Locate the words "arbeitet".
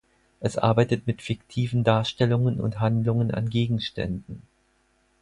0.57-1.05